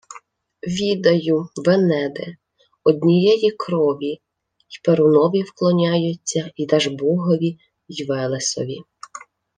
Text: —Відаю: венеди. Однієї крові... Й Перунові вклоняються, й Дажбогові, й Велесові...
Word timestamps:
—Відаю: 0.79 1.49
венеди. 1.55 2.37
Однієї 2.83 3.51
крові... 3.51 4.11
Й 4.11 4.19
Перунові 4.83 5.41
вклоняються, 5.43 6.51
й 6.57 6.65
Дажбогові, 6.65 7.57
й 7.87 8.05
Велесові... 8.09 8.81